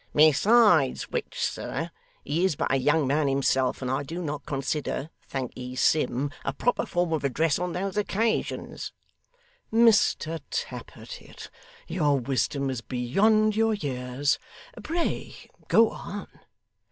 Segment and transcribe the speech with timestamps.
[0.15, 1.91] Besides which, sir,
[2.23, 6.51] he is but a young man himself and I do not consider "thank'ee Sim," a
[6.53, 8.93] proper form of address on those occasions.'
[9.71, 11.51] 'Mr Tappertit,
[11.87, 14.39] your wisdom is beyond your years.
[14.81, 15.35] Pray
[15.67, 16.27] go on.